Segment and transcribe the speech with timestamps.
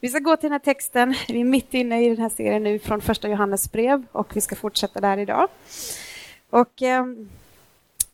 [0.00, 1.14] Vi ska gå till den här texten.
[1.28, 4.40] Vi är mitt inne i den här serien nu från första Johannes brev och vi
[4.40, 5.48] ska fortsätta där idag.
[6.50, 7.04] Och eh,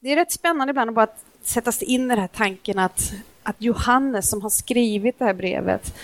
[0.00, 1.08] det är rätt spännande ibland att bara
[1.42, 3.12] sätta sig in i den här tanken att,
[3.42, 5.94] att Johannes som har skrivit det här brevet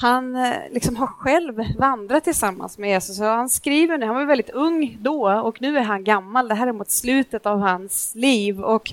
[0.00, 3.20] han eh, liksom har själv vandrat tillsammans med Jesus.
[3.20, 6.48] Och han skriver nu, han var väldigt ung då och nu är han gammal.
[6.48, 8.60] Det här är mot slutet av hans liv.
[8.60, 8.92] Och,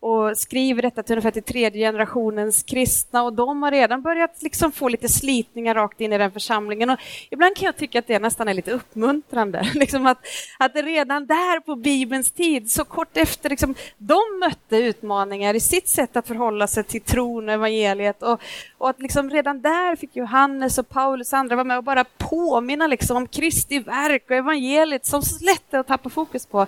[0.00, 4.72] och skriver detta till ungefär till tredje generationens kristna och de har redan börjat liksom
[4.72, 6.90] få lite slitningar rakt in i den församlingen.
[6.90, 6.98] Och
[7.30, 10.18] ibland kan jag tycka att det nästan är lite uppmuntrande, liksom att,
[10.58, 15.88] att redan där på Bibelns tid, så kort efter, liksom, de mötte utmaningar i sitt
[15.88, 18.40] sätt att förhålla sig till tron och evangeliet och,
[18.78, 20.39] och att liksom redan där fick Johannes
[20.78, 25.06] och Paulus och andra var med och bara påminna liksom om Kristi verk och evangeliet
[25.06, 26.66] som så lätt är att tappa fokus på.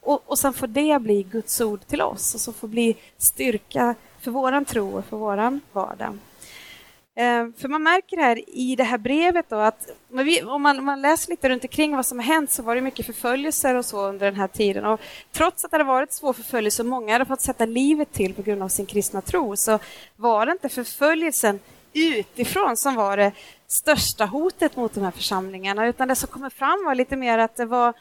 [0.00, 3.94] Och, och sen får det bli Guds ord till oss och så får bli styrka
[4.20, 6.18] för våran tro och för våran vardag.
[7.16, 9.90] Eh, för man märker här i det här brevet då att
[10.44, 12.80] om man, om man läser lite runt omkring vad som har hänt så var det
[12.80, 14.84] mycket förföljelser och så under den här tiden.
[14.84, 15.00] Och
[15.32, 18.42] trots att det hade varit svår förföljelse och många hade fått sätta livet till på
[18.42, 19.78] grund av sin kristna tro så
[20.16, 21.60] var det inte förföljelsen
[21.94, 23.32] utifrån som var det
[23.66, 27.56] största hotet mot de här församlingarna, utan det som kommer fram var lite mer att
[27.56, 27.94] det var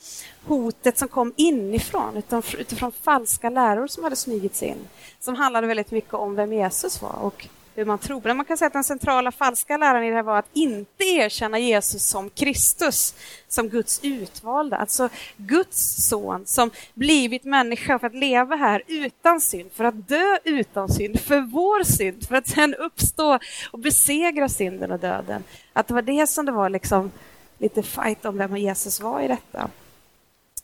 [0.46, 4.88] hotet som kom inifrån, utifrån, utifrån falska läror som hade smugit sig in,
[5.20, 8.22] som handlade väldigt mycket om vem Jesus var och hur man tror.
[8.24, 11.04] Men man kan säga att den centrala falska läran i det här var att inte
[11.04, 13.16] erkänna Jesus som Kristus,
[13.48, 19.72] som Guds utvalda, alltså Guds son som blivit människa för att leva här utan synd,
[19.74, 23.40] för att dö utan synd, för vår synd, för att sen uppstå
[23.72, 25.44] och besegra synden och döden.
[25.74, 27.12] Att det var det som det var liksom
[27.58, 29.70] lite fight om vem Jesus var i detta.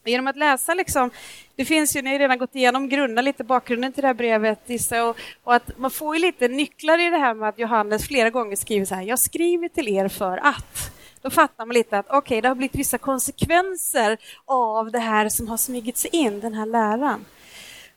[0.05, 1.09] Genom att läsa, liksom,
[1.55, 4.69] det finns ju, ni har redan gått igenom grunderna, lite bakgrunden till det här brevet,
[4.69, 8.07] Issa, och, och, att man får ju lite nycklar i det här med att Johannes
[8.07, 10.91] flera gånger skriver så här, jag skriver till er för att.
[11.21, 15.29] Då fattar man lite att okej, okay, det har blivit vissa konsekvenser av det här
[15.29, 17.25] som har smugit sig in, den här läran.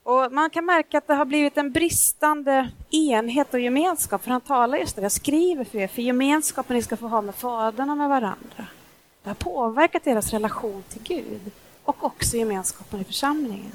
[0.02, 4.40] Och man kan märka att det har blivit en bristande enhet och gemenskap, för han
[4.40, 7.90] talar just det, jag skriver för er, för gemenskapen ni ska få ha med Fadern
[7.90, 8.66] och med varandra.
[9.22, 11.52] Det har påverkat deras relation till Gud
[11.84, 13.72] och också gemenskapen i församlingen.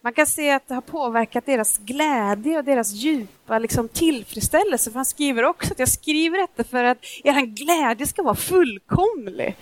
[0.00, 4.90] Man kan se att det har påverkat deras glädje och deras djupa liksom, tillfredsställelse.
[4.90, 9.56] För han skriver också att jag skriver detta för att er glädje ska vara fullkomlig.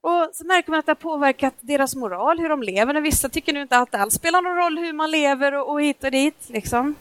[0.00, 3.00] Och så märker man att det har påverkat deras moral, hur de lever.
[3.00, 5.82] Vissa tycker nu inte att det alls spelar någon roll hur man lever och, och
[5.82, 6.48] hit och dit.
[6.48, 6.94] Liksom.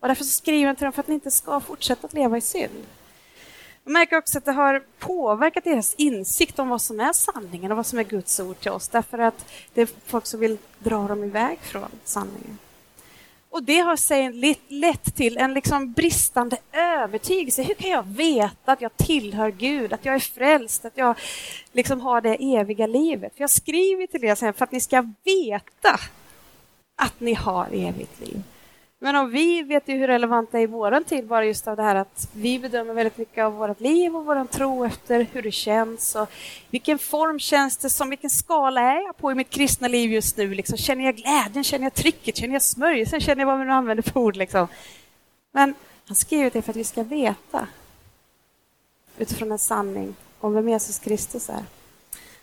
[0.00, 2.36] Och därför så skriver han till dem för att ni inte ska fortsätta att leva
[2.36, 2.86] i synd.
[3.84, 7.76] Jag märker också att det har påverkat deras insikt om vad som är sanningen och
[7.76, 11.08] vad som är Guds ord till oss, därför att det är folk som vill dra
[11.08, 12.58] dem iväg från sanningen.
[13.50, 17.62] Och det har lett till en liksom bristande övertygelse.
[17.62, 21.18] Hur kan jag veta att jag tillhör Gud, att jag är frälst, att jag
[21.72, 23.32] liksom har det eviga livet?
[23.34, 26.00] För jag skriver till er för att ni ska veta
[26.96, 28.42] att ni har evigt liv.
[29.04, 31.76] Men om vi vet ju hur relevant det är i vår tid, bara just av
[31.76, 35.42] det här att vi bedömer väldigt mycket av vårt liv och vår tro efter hur
[35.42, 36.30] det känns och
[36.70, 40.36] vilken form känns det som, vilken skala är jag på i mitt kristna liv just
[40.36, 40.54] nu?
[40.54, 43.72] Liksom, känner jag glädjen, känner jag trycket, känner jag smörjelsen, känner jag vad man nu
[43.72, 44.36] använder för ord?
[44.36, 44.68] Liksom.
[45.52, 45.74] Men
[46.06, 47.66] han skriver det för att vi ska veta
[49.18, 51.64] utifrån en sanning om vem Jesus Kristus är.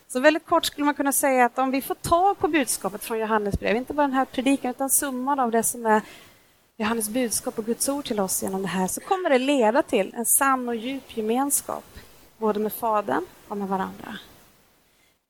[0.08, 3.18] Så väldigt kort skulle man kunna säga att om vi får tag på budskapet från
[3.18, 6.02] Johannes brev, inte bara den här predikan utan summan av det som är
[6.76, 10.14] Johannes budskap och Guds ord till oss genom det här så kommer det leda till
[10.14, 11.84] en sann och djup gemenskap
[12.38, 14.18] både med Fadern och med varandra.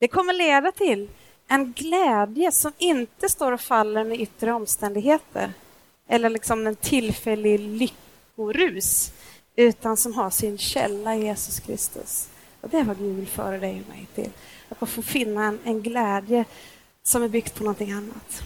[0.01, 1.09] Det kommer leda till
[1.49, 5.53] en glädje som inte står och faller med yttre omständigheter
[6.09, 9.13] eller liksom en tillfällig lyckorus
[9.57, 12.29] utan som har sin källa i Jesus Kristus.
[12.61, 14.33] Och Det är vad Gud vill föra dig och mig till.
[14.79, 16.45] Att få finna en, en glädje
[17.03, 18.43] som är byggt på någonting annat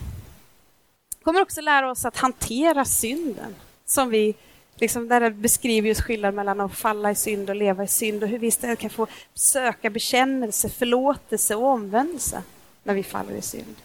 [1.27, 3.55] kommer också lära oss att hantera synden
[3.85, 4.35] som vi
[4.75, 8.23] liksom, där det beskriver just skillnaden mellan att falla i synd och leva i synd
[8.23, 12.43] och hur vi istället kan få söka bekännelse, förlåtelse och omvändelse
[12.83, 13.77] när vi faller i synd.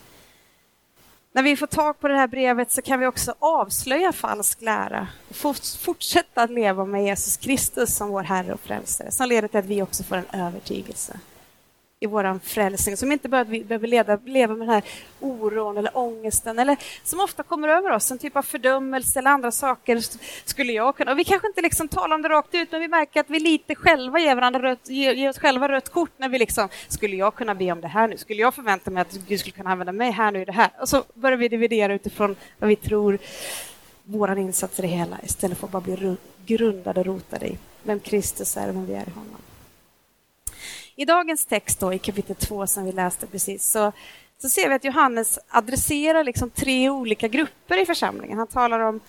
[1.32, 5.08] När vi får tag på det här brevet så kan vi också avslöja falsk lära
[5.30, 5.36] och
[5.80, 9.66] fortsätta att leva med Jesus Kristus som vår Herre och Frälsare som leder till att
[9.66, 11.20] vi också får en övertygelse
[12.04, 14.84] i vår frälsning, som inte bara vi behöver leda, leva med den här
[15.20, 19.52] oron eller ångesten, eller som ofta kommer över oss, en typ av fördömelse eller andra
[19.52, 20.02] saker
[20.46, 21.12] skulle jag kunna...
[21.12, 23.40] Och vi kanske inte liksom talar om det rakt ut, men vi märker att vi
[23.40, 27.16] lite själva ger, varandra rött, ger, ger oss själva rött kort när vi liksom, skulle
[27.16, 28.18] jag kunna be om det här nu?
[28.18, 30.70] Skulle jag förvänta mig att Gud skulle kunna använda mig här nu i det här?
[30.82, 33.20] Och så börjar vi dividera utifrån vad vi tror
[34.04, 36.16] vår insats i det hela istället för att bara bli
[36.46, 39.51] grundade och rotade i vem Kristus är och vem vi är i honom.
[40.96, 43.92] I dagens text då, i kapitel 2 som vi läste precis så,
[44.42, 48.38] så ser vi att Johannes adresserar liksom tre olika grupper i församlingen.
[48.38, 49.00] Han talar om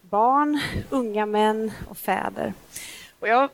[0.00, 0.60] barn,
[0.90, 2.54] unga män och fäder.
[3.20, 3.50] Och jag,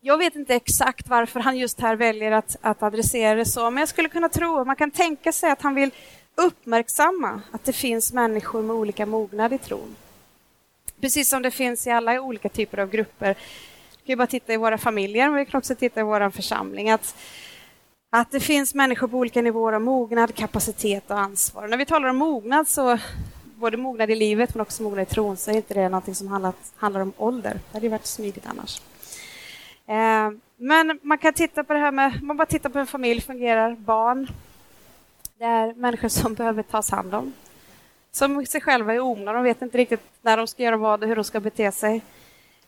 [0.00, 3.80] jag vet inte exakt varför han just här väljer att, att adressera det så, men
[3.80, 5.90] jag skulle kunna tro, man kan tänka sig att han vill
[6.34, 9.96] uppmärksamma att det finns människor med olika mognad i tron.
[11.00, 13.36] Precis som det finns i alla olika typer av grupper.
[14.10, 16.90] Vi kan bara titta i våra familjer, men vi kan också titta i vår församling.
[16.90, 17.16] Att,
[18.10, 21.68] att det finns människor på olika nivåer av mognad, kapacitet och ansvar.
[21.68, 22.98] När vi talar om mognad, så
[23.54, 26.28] både mognad i livet men också mognad i tron, så är inte det någonting som
[26.28, 27.52] handlar, handlar om ålder.
[27.52, 28.80] Det hade ju varit smidigt annars.
[29.86, 32.86] Eh, men man kan titta på det här med, man bara tittar på hur en
[32.86, 34.30] familj fungerar, barn.
[35.38, 37.32] Det är människor som behöver tas hand om.
[38.10, 41.08] Som sig själva är omna, de vet inte riktigt när de ska göra vad och
[41.08, 42.02] hur de ska bete sig.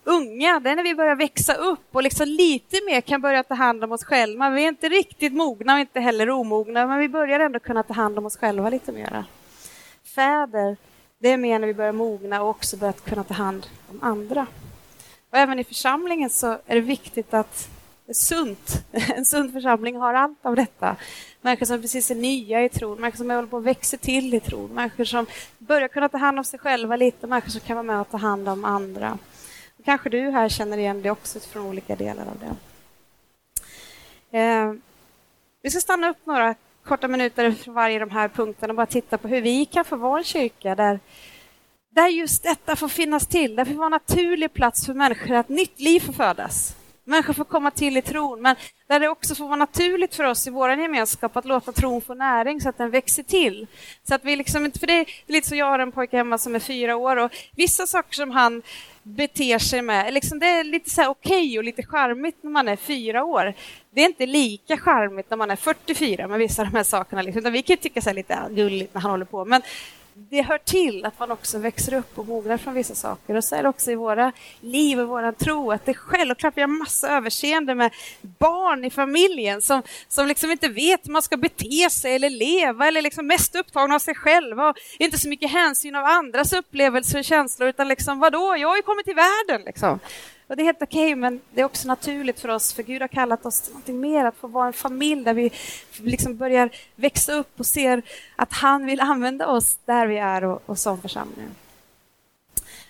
[0.04, 3.54] Unga, det är när vi börjar växa upp och liksom lite mer kan börja ta
[3.54, 4.50] hand om oss själva.
[4.50, 7.94] Vi är inte riktigt mogna och inte heller omogna, men vi börjar ändå kunna ta
[7.94, 9.24] hand om oss själva lite mer.
[10.04, 10.76] Fäder,
[11.18, 14.46] det är mer när vi börjar mogna och också börjar kunna ta hand om andra.
[15.30, 17.68] Och även i församlingen så är det viktigt att
[18.12, 18.84] sunt.
[18.92, 20.96] En sund församling har allt av detta.
[21.40, 24.40] Människor som precis är nya i tron, människor som håller på att växa till i
[24.40, 25.26] tron, människor som
[25.58, 28.16] börjar kunna ta hand om sig själva lite, människor som kan vara med och ta
[28.16, 29.18] hand om andra.
[29.84, 32.56] Kanske du här känner igen det också från olika delar av det.
[34.38, 34.72] Eh,
[35.62, 39.18] vi ska stanna upp några korta minuter för varje de här punkterna och bara titta
[39.18, 41.00] på hur vi kan få vara en kyrka där
[41.94, 45.34] där just detta får finnas till, där vi får vara en naturlig plats för människor
[45.34, 46.76] att nytt liv får födas.
[47.04, 48.56] Människor får komma till i tron, men
[48.86, 52.14] där det också får vara naturligt för oss i vår gemenskap att låta tron få
[52.14, 53.66] näring så att den växer till.
[54.08, 56.38] Så att vi liksom inte, för det är lite så, jag har en pojke hemma
[56.38, 58.62] som är fyra år och vissa saker som han
[59.02, 62.68] beter sig med, liksom det är lite så okej okay och lite charmigt när man
[62.68, 63.54] är fyra år.
[63.90, 67.22] Det är inte lika charmigt när man är 44 med vissa av de här sakerna.
[67.22, 67.52] Liksom.
[67.52, 69.62] Vi kan tycka så lite gulligt när han håller på, men
[70.14, 73.34] det hör till att man också växer upp och mognar från vissa saker.
[73.34, 76.56] Och så är det också i våra liv och vår tro att det är självklart
[76.56, 77.90] vi har massa överseende med
[78.38, 82.88] barn i familjen som, som liksom inte vet hur man ska bete sig eller leva
[82.88, 87.18] eller liksom mest upptagna av sig själva och inte så mycket hänsyn av andras upplevelser
[87.18, 90.00] och känslor utan liksom vadå, jag har ju kommit till världen liksom.
[90.52, 93.00] Och det är helt okej, okay, men det är också naturligt för oss, för Gud
[93.00, 95.52] har kallat oss till någonting mer, att få vara en familj där vi
[95.96, 98.02] liksom börjar växa upp och ser
[98.36, 101.48] att han vill använda oss där vi är och, och som församling.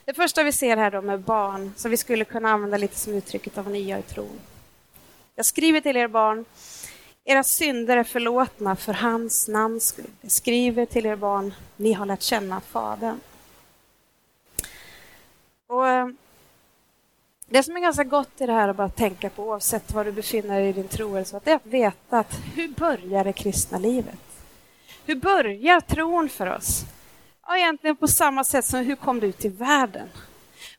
[0.04, 3.14] Det första vi ser här då med barn, som vi skulle kunna använda lite som
[3.14, 4.40] uttrycket av nya i tron.
[5.34, 6.44] Jag skriver till er barn,
[7.24, 10.10] era synder är förlåtna för hans namns skull.
[10.20, 13.20] Jag skriver till er barn, ni har lärt känna Fadern.
[15.66, 16.08] Och eh,
[17.52, 20.12] det som är ganska gott i det här att bara tänka på oavsett var du
[20.12, 23.32] befinner dig i din tro, är att det är att veta att hur börjar det
[23.32, 24.18] kristna livet?
[25.06, 26.84] Hur börjar tron för oss?
[27.46, 30.08] Ja, egentligen på samma sätt som hur kom du till världen?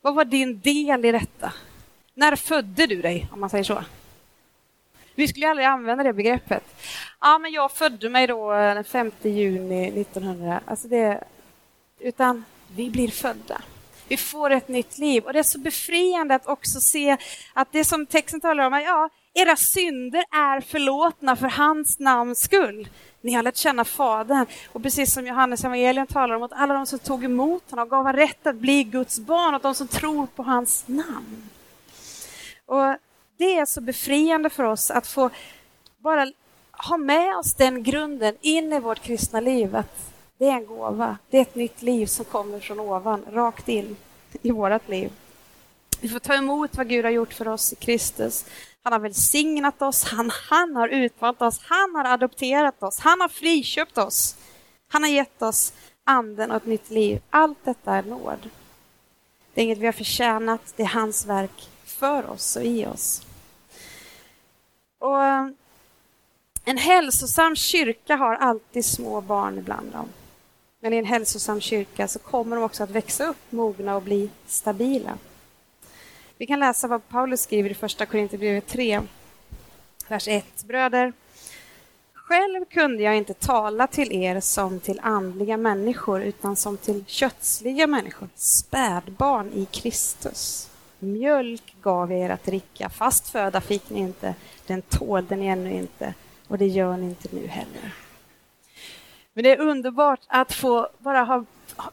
[0.01, 1.53] Vad var din del i detta?
[2.13, 3.83] När födde du dig, om man säger så?
[5.15, 6.63] Vi skulle aldrig använda det begreppet.
[7.21, 10.61] Ja, men jag födde mig då eh, den 5 juni 1900.
[10.65, 11.23] Alltså det,
[11.99, 12.45] utan
[12.75, 13.61] vi blir födda.
[14.07, 15.23] Vi får ett nytt liv.
[15.23, 17.17] Och det är så befriande att också se
[17.53, 22.39] att det som texten talar om, är, ja, era synder är förlåtna för hans namns
[22.39, 22.87] skull.
[23.21, 24.45] Ni har lärt känna Fadern.
[24.71, 27.89] Och precis som Johannes evangelium talar om, att alla de som tog emot honom och
[27.89, 31.49] gav honom rätt att bli Guds barn, och de som tror på hans namn.
[32.65, 32.95] Och
[33.37, 35.29] Det är så befriande för oss att få
[35.97, 36.31] bara
[36.71, 39.75] ha med oss den grunden in i vårt kristna liv.
[39.75, 40.12] Att
[40.43, 41.17] det är en gåva.
[41.29, 43.95] Det är ett nytt liv som kommer från ovan, rakt in
[44.41, 45.11] i vårt liv.
[46.01, 48.45] Vi får ta emot vad Gud har gjort för oss i Kristus.
[48.83, 53.27] Han har välsignat oss, han, han har utvalt oss, han har adopterat oss, han har
[53.27, 54.35] friköpt oss.
[54.87, 55.73] Han har gett oss
[56.03, 57.21] anden och ett nytt liv.
[57.29, 58.49] Allt detta är nåd.
[59.53, 63.21] Det är inget vi har förtjänat, det är hans verk för oss och i oss.
[64.99, 65.23] Och
[66.65, 70.09] en hälsosam kyrka har alltid små barn ibland dem.
[70.83, 74.29] Men i en hälsosam kyrka så kommer de också att växa upp, mogna och bli
[74.47, 75.17] stabila.
[76.37, 79.01] Vi kan läsa vad Paulus skriver i Första Korinthierbrevet 3,
[80.07, 80.63] vers 1.
[80.63, 81.13] Bröder,
[82.13, 87.87] själv kunde jag inte tala till er som till andliga människor utan som till kötsliga
[87.87, 90.69] människor, spädbarn i Kristus.
[90.99, 94.35] Mjölk gav jag er att dricka, fast föda fick ni inte,
[94.67, 96.13] den tålde ni ännu inte
[96.47, 98.02] och det gör ni inte nu heller.
[99.33, 101.45] Men det är underbart att få bara ha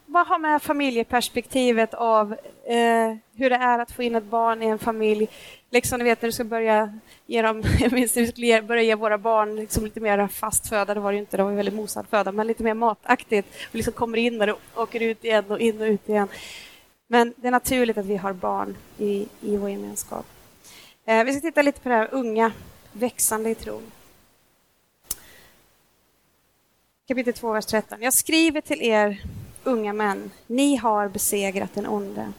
[0.07, 2.33] bara ha med familjeperspektivet av
[2.65, 5.29] eh, hur det är att få in ett barn i en familj.
[5.71, 8.83] Liksom ni vet när du ska börja ge dem, jag minns när vi skulle börja
[8.83, 11.53] ge våra barn liksom lite mer fast föda, det var det ju inte, det var
[11.53, 13.49] väldigt mosad föda, men lite mer mataktigt.
[13.69, 16.29] Och liksom kommer in där och åker ut igen och in och ut igen.
[17.09, 20.27] Men det är naturligt att vi har barn i, i vår gemenskap.
[21.05, 22.53] Eh, vi ska titta lite på det här unga,
[22.93, 23.83] växande i tron.
[27.11, 28.03] Kapitel 2, vers 13.
[28.03, 29.23] Jag skriver till er
[29.65, 32.33] unga män, ni har besegrat den onde.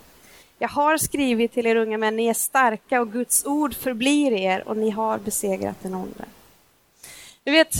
[0.60, 4.68] Jag har skrivit till er unga män, ni är starka och Guds ord förblir er
[4.68, 6.26] och ni har besegrat den onde.
[7.44, 7.74] Du vet,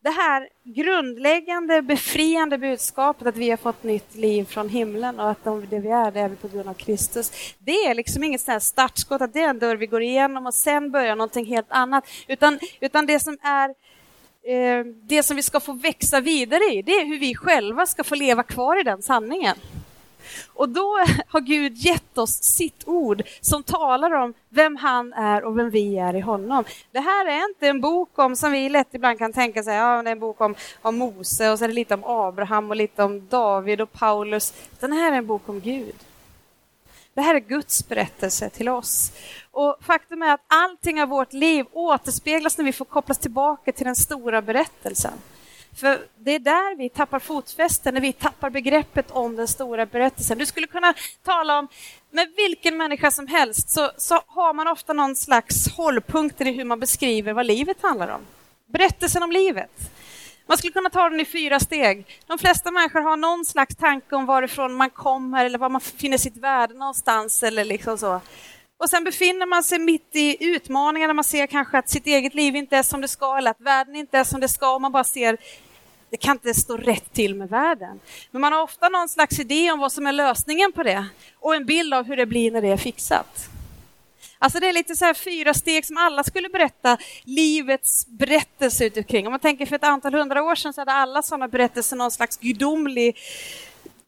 [0.00, 5.44] det här grundläggande befriande budskapet att vi har fått nytt liv från himlen och att
[5.44, 7.32] det vi är, det är vi på grund av Kristus.
[7.58, 10.54] Det är liksom inget sånt startskott, att det är en dörr vi går igenom och
[10.54, 12.04] sen börjar någonting helt annat.
[12.28, 13.74] Utan, utan det som är
[14.46, 18.04] Eh, det som vi ska få växa vidare i, det är hur vi själva ska
[18.04, 19.56] få leva kvar i den sanningen.
[20.46, 20.98] Och då
[21.28, 25.98] har Gud gett oss sitt ord som talar om vem han är och vem vi
[25.98, 26.64] är i honom.
[26.92, 30.02] Det här är inte en bok om, som vi lätt ibland kan tänka sig, ja,
[30.02, 32.76] det är en bok om, om Mose och så är det lite om Abraham och
[32.76, 34.54] lite om David och Paulus.
[34.80, 35.94] Den här är en bok om Gud.
[37.16, 39.12] Det här är Guds berättelse till oss.
[39.50, 43.84] Och faktum är att allting av vårt liv återspeglas när vi får kopplas tillbaka till
[43.84, 45.12] den stora berättelsen.
[45.76, 50.38] För det är där vi tappar fotfästen, när vi tappar begreppet om den stora berättelsen.
[50.38, 50.94] Du skulle kunna
[51.24, 51.68] tala om,
[52.10, 56.64] med vilken människa som helst så, så har man ofta någon slags hållpunkter i hur
[56.64, 58.20] man beskriver vad livet handlar om.
[58.66, 59.90] Berättelsen om livet.
[60.46, 62.06] Man skulle kunna ta den i fyra steg.
[62.26, 66.18] De flesta människor har någon slags tanke om varifrån man kommer eller var man finner
[66.18, 68.20] sitt värde någonstans eller liksom så.
[68.78, 72.34] Och sen befinner man sig mitt i utmaningar där man ser kanske att sitt eget
[72.34, 74.80] liv inte är som det ska eller att världen inte är som det ska och
[74.80, 75.38] man bara ser
[76.10, 78.00] det kan inte stå rätt till med världen.
[78.30, 81.06] Men man har ofta någon slags idé om vad som är lösningen på det
[81.40, 83.48] och en bild av hur det blir när det är fixat.
[84.38, 89.26] Alltså det är lite så här fyra steg som alla skulle berätta livets berättelse utifrån.
[89.26, 92.10] Om man tänker för ett antal hundra år sedan så hade alla sådana berättelser någon
[92.10, 93.16] slags gudomlig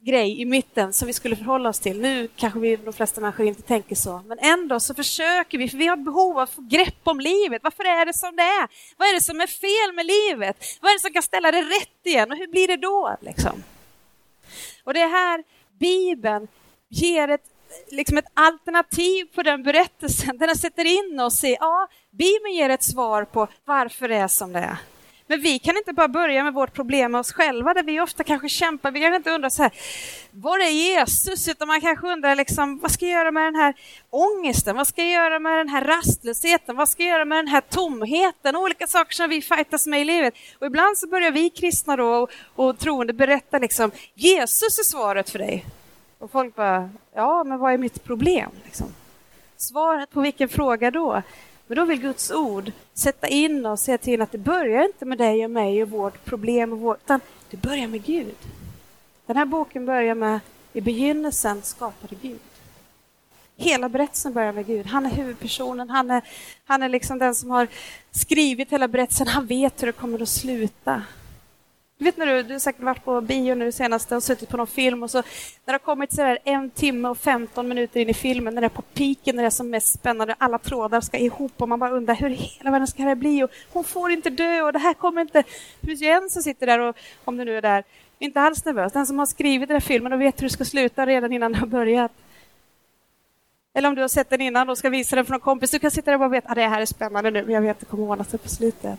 [0.00, 2.00] grej i mitten som vi skulle förhålla oss till.
[2.00, 5.78] Nu kanske vi, de flesta människor inte tänker så, men ändå så försöker vi, för
[5.78, 7.62] vi har behov av att få grepp om livet.
[7.62, 8.68] Varför är det som det är?
[8.96, 10.56] Vad är det som är fel med livet?
[10.80, 12.30] Vad är det som kan ställa det rätt igen?
[12.30, 13.16] Och hur blir det då?
[13.20, 13.62] Liksom?
[14.84, 15.44] Och det är här
[15.78, 16.48] Bibeln
[16.88, 17.44] ger ett,
[17.88, 22.70] liksom ett alternativ på den berättelsen, där den sätter in oss i, ja, Bibeln ger
[22.70, 24.76] ett svar på varför det är som det är.
[25.30, 28.24] Men vi kan inte bara börja med vårt problem med oss själva, där vi ofta
[28.24, 28.90] kanske kämpar.
[28.90, 29.72] Vi kanske inte undrar så här,
[30.30, 31.48] var är Jesus?
[31.48, 33.74] Utan man kanske undrar, liksom, vad ska jag göra med den här
[34.10, 34.76] ångesten?
[34.76, 36.76] Vad ska jag göra med den här rastlösheten?
[36.76, 38.56] Vad ska jag göra med den här tomheten?
[38.56, 40.34] Olika saker som vi fightas med i livet.
[40.58, 45.30] Och ibland så börjar vi kristna då och, och troende berätta liksom, Jesus är svaret
[45.30, 45.64] för dig.
[46.18, 48.50] Och folk bara, ja, men vad är mitt problem?
[48.64, 48.86] Liksom.
[49.56, 51.22] Svaret på vilken fråga då?
[51.66, 55.18] Men då vill Guds ord sätta in och säga till att det börjar inte med
[55.18, 57.20] dig och mig och vårt problem, och vårt, utan
[57.50, 58.36] det börjar med Gud.
[59.26, 60.40] Den här boken börjar med
[60.72, 62.40] i begynnelsen skapade Gud.
[63.56, 64.86] Hela berättelsen börjar med Gud.
[64.86, 66.22] Han är huvudpersonen, han är,
[66.64, 67.68] han är liksom den som har
[68.10, 69.26] skrivit hela berättelsen.
[69.26, 71.02] Han vet hur det kommer att sluta.
[71.98, 74.56] Du vet när du, du har säkert varit på bio nu senast och suttit på
[74.56, 75.24] någon film och så när
[75.64, 78.66] det har kommit så där en timme och 15 minuter in i filmen, när det
[78.66, 81.78] är på piken, när det är som mest spännande, alla trådar ska ihop och man
[81.78, 84.78] bara undrar hur hela världen ska det bli och hon får inte dö och det
[84.78, 85.44] här kommer inte...
[85.80, 87.84] Hur en som sitter där och, om du nu är där,
[88.18, 88.92] inte alls nervös.
[88.92, 91.52] Den som har skrivit den här filmen och vet hur det ska sluta redan innan
[91.52, 92.12] det har börjat.
[93.74, 95.78] Eller om du har sett den innan och ska visa den för någon kompis, du
[95.78, 97.62] kan sitta där och bara veta att ah, det här är spännande nu, men jag
[97.62, 98.98] vet att det kommer ordna sig på slutet.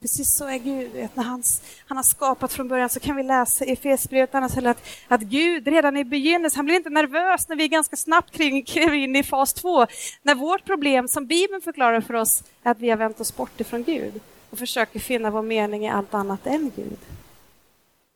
[0.00, 0.92] Precis så är Gud.
[0.92, 1.42] Vet, när han,
[1.86, 5.96] han har skapat från början så kan vi läsa i Efesierbrevet att, att Gud redan
[5.96, 9.86] i begynnelsen, han blir inte nervös när vi ganska snabbt kliver in i fas två.
[10.22, 13.60] När vårt problem, som Bibeln förklarar för oss, är att vi har vänt oss bort
[13.60, 16.98] ifrån Gud och försöker finna vår mening i allt annat än Gud.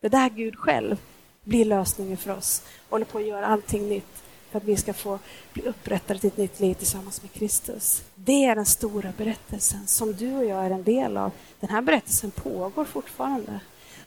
[0.01, 0.97] Det är där Gud själv
[1.45, 4.23] blir lösningen för oss, håller på att göra allting nytt
[4.55, 5.19] för att vi ska få
[5.53, 8.03] bli upprättade till ett nytt liv tillsammans med Kristus.
[8.15, 11.31] Det är den stora berättelsen som du och jag är en del av.
[11.61, 13.61] Den här berättelsen pågår fortfarande.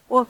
[0.08, 0.28] Och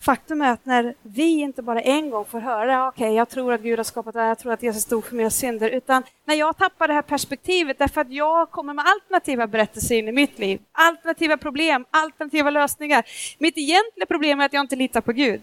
[0.00, 3.52] Faktum är att när vi inte bara en gång får höra, okej, okay, jag tror
[3.52, 6.02] att Gud har skapat det här, jag tror att Jesus stod för mina synder, utan
[6.24, 10.12] när jag tappar det här perspektivet därför att jag kommer med alternativa berättelser in i
[10.12, 13.04] mitt liv, alternativa problem, alternativa lösningar.
[13.38, 15.42] Mitt egentliga problem är att jag inte litar på Gud.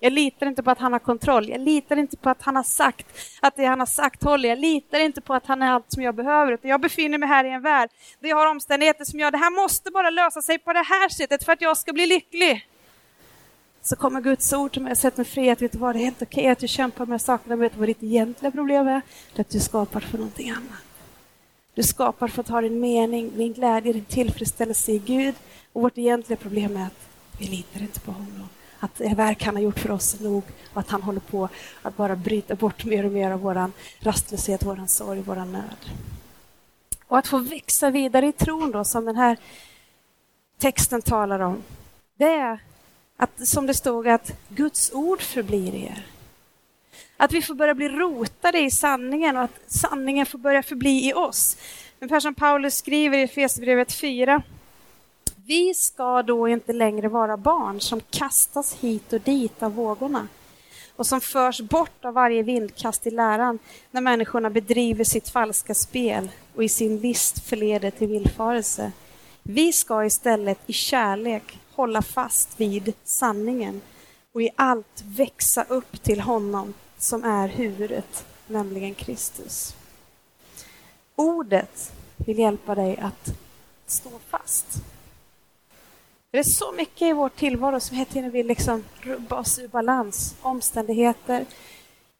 [0.00, 1.48] Jag litar inte på att han har kontroll.
[1.48, 3.06] Jag litar inte på att han har sagt
[3.40, 4.48] att det han har sagt håller.
[4.48, 6.52] Jag litar inte på att han är allt som jag behöver.
[6.52, 7.90] Utan jag befinner mig här i en värld
[8.20, 10.82] där jag har omständigheter som gör att det här måste bara lösa sig på det
[10.82, 12.66] här sättet för att jag ska bli lycklig.
[13.82, 15.98] så kommer Guds ord till mig och sätter mig fri att vet du vad, det
[15.98, 18.88] är helt okej okay att du kämpar med sakerna, vet du vad ditt egentliga problem
[18.88, 19.00] är?
[19.34, 20.84] Det är att du skapar för någonting annat.
[21.74, 25.34] Du skapar för att ha din mening, din glädje, din tillfredsställelse i Gud.
[25.72, 28.48] Och vårt egentliga problem är att vi litar inte på honom.
[28.80, 30.42] Att det verk han har gjort för oss är nog
[30.72, 31.48] och att han håller på
[31.82, 33.70] att bara bryta bort mer och mer av vår
[34.00, 35.90] rastlöshet, vår sorg, vår nöd.
[37.06, 39.36] Och att få växa vidare i tron då, som den här
[40.58, 41.62] texten talar om,
[42.16, 42.60] det är
[43.16, 46.06] att, som det stod, att Guds ord förblir er.
[47.16, 51.12] Att vi får börja bli rotade i sanningen och att sanningen får börja förbli i
[51.14, 51.56] oss.
[51.98, 54.42] Men som Paulus skriver i Efesierbrevet 4.
[55.48, 60.28] Vi ska då inte längre vara barn som kastas hit och dit av vågorna
[60.96, 63.58] och som förs bort av varje vindkast i läran
[63.90, 68.92] när människorna bedriver sitt falska spel och i sin list förleder till villfarelse.
[69.42, 73.80] Vi ska istället i kärlek hålla fast vid sanningen
[74.32, 79.74] och i allt växa upp till honom som är huvudet, nämligen Kristus.
[81.16, 83.34] Ordet vill hjälpa dig att
[83.86, 84.82] stå fast.
[86.30, 89.68] Det är så mycket i vår tillvaro som hela tiden vill liksom rubba oss ur
[89.68, 90.34] balans.
[90.42, 91.46] Omständigheter,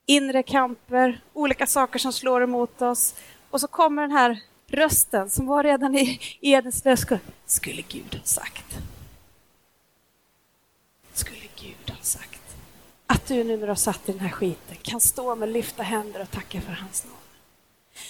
[0.06, 3.14] inre kamper, olika saker som slår emot oss.
[3.50, 7.18] Och så kommer den här rösten som var redan i Edens trädgård.
[7.46, 8.78] Skulle Gud ha sagt.
[11.12, 12.56] Skulle Gud ha sagt.
[13.06, 15.82] Att du nu när du har satt i den här skiten kan stå med lyfta
[15.82, 17.14] händer och tacka för hans nåd?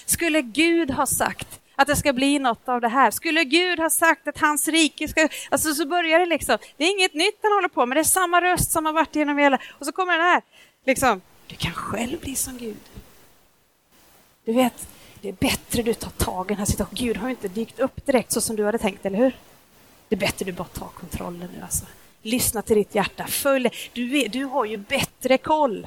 [0.07, 3.11] Skulle Gud ha sagt att det ska bli något av det här.
[3.11, 5.29] Skulle Gud ha sagt att hans rike ska...
[5.51, 6.59] Alltså så börjar det liksom.
[6.77, 9.17] Det är inget nytt han håller på med, det är samma röst som har varit
[9.17, 9.59] genom hela...
[9.79, 10.43] Och så kommer den här,
[10.85, 11.21] liksom.
[11.47, 12.77] Du kan själv bli som Gud.
[14.45, 14.89] Du vet,
[15.21, 17.07] det är bättre du tar tag i den här situationen.
[17.07, 19.37] Gud har ju inte dykt upp direkt så som du hade tänkt, eller hur?
[20.09, 21.85] Det är bättre du bara tar kontrollen nu alltså.
[22.23, 25.87] Lyssna till ditt hjärta, följ du, du har ju bättre koll.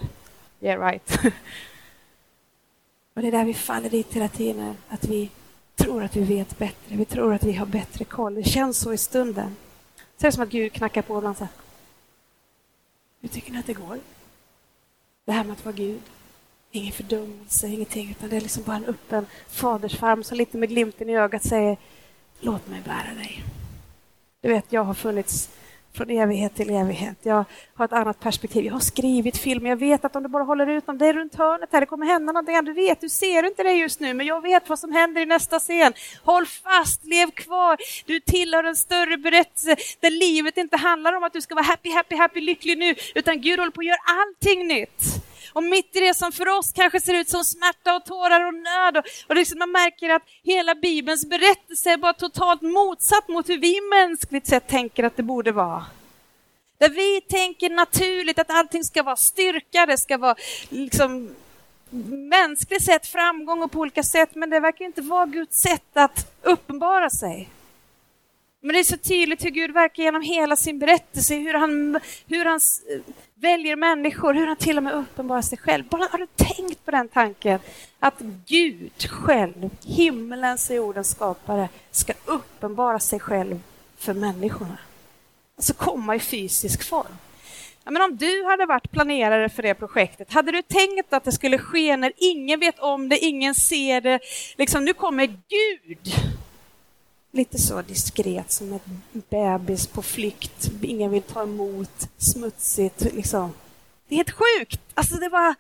[0.62, 1.20] Yeah right.
[3.14, 5.30] Och det är där vi faller dit hela tiden, att vi
[5.82, 6.96] tror att vi vet bättre.
[6.96, 8.36] Vi tror att vi har bättre koll.
[8.36, 9.56] Det känns så i stunden.
[10.18, 11.54] Så är det som att Gud knackar på ibland så här.
[13.22, 14.00] Hur tycker ni att det går?
[15.26, 16.02] Det här med att vara Gud.
[16.72, 21.10] Ingen fördömelse, ingenting, utan det är liksom bara en öppen fadersfarm som lite med glimten
[21.10, 21.78] i ögat säger
[22.40, 23.44] Låt mig bära dig.
[24.42, 25.50] Du vet, jag har funnits
[25.94, 27.18] från evighet till evighet.
[27.24, 28.66] Jag har ett annat perspektiv.
[28.66, 29.66] Jag har skrivit film.
[29.66, 31.86] Jag vet att om du bara håller ut om det är runt hörnet här, det
[31.86, 32.66] kommer hända någonting.
[32.66, 35.26] Du vet, du ser inte det just nu, men jag vet vad som händer i
[35.26, 35.94] nästa scen.
[36.24, 37.78] Håll fast, lev kvar.
[38.06, 41.92] Du tillhör en större berättelse där livet inte handlar om att du ska vara happy,
[41.92, 45.31] happy, happy, lycklig nu, utan Gud håller på att göra allting nytt.
[45.54, 48.54] Och mitt i det som för oss kanske ser ut som smärta och tårar och
[48.54, 53.50] nöd och, och liksom man märker att hela Bibelns berättelse är bara totalt motsatt mot
[53.50, 55.86] hur vi mänskligt sett tänker att det borde vara.
[56.78, 60.36] Där vi tänker naturligt att allting ska vara styrka, det ska vara
[60.70, 61.36] liksom
[62.30, 66.34] mänskligt sett framgång och på olika sätt, men det verkar inte vara Guds sätt att
[66.42, 67.50] uppenbara sig.
[68.64, 72.46] Men det är så tydligt hur Gud verkar genom hela sin berättelse, hur han, hur
[72.46, 72.60] han
[73.36, 75.86] väljer människor, hur han till och med uppenbarar sig själv.
[75.86, 77.60] Bara har du tänkt på den tanken?
[78.00, 83.60] Att Gud själv, himmelens och jordens skapare, ska uppenbara sig själv
[83.98, 84.78] för människorna.
[85.58, 87.18] Alltså komma i fysisk form.
[87.84, 91.32] Ja, men om du hade varit planerare för det projektet, hade du tänkt att det
[91.32, 94.20] skulle ske när ingen vet om det, ingen ser det?
[94.58, 96.14] Liksom, nu kommer Gud
[97.32, 98.86] lite så diskret som ett
[99.30, 100.72] bebis på flykt.
[100.82, 103.02] Ingen vill ta emot, smutsigt.
[103.02, 103.54] Liksom.
[104.08, 104.82] Det är helt sjukt!
[104.94, 105.56] Alltså det var...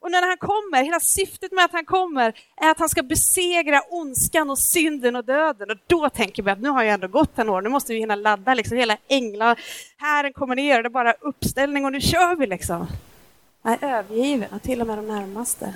[0.00, 3.82] Och när han kommer, hela syftet med att han kommer är att han ska besegra
[3.90, 5.70] ondskan och synden och döden.
[5.70, 7.98] Och då tänker vi att nu har jag ändå gått en år, nu måste vi
[7.98, 8.54] hinna ladda.
[8.54, 8.76] Liksom.
[8.76, 9.60] Hela änglar,
[9.96, 12.86] Hären kommer ner, och det är bara uppställning och nu kör vi liksom.
[13.62, 15.74] Jag är övergiven och till och med de närmaste.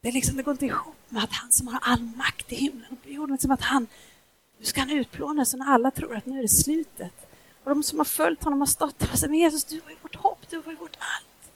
[0.00, 2.92] Det, liksom, det går inte ihop med att han som har all makt i himlen
[2.92, 3.86] och på jorden, som att han,
[4.58, 7.12] nu ska han utplåna så när alla tror att nu är det slutet.
[7.64, 9.90] Och de som har följt honom har stått där och sagt, men Jesus, du var
[9.90, 11.50] ju vårt hopp, du var ju vårt allt.